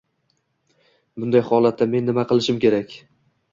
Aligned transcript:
Bunday 1.19 1.45
holatda 1.51 1.89
men 1.93 2.11
nima 2.13 2.25
qilishim 2.35 2.61
kerak? 2.67 2.99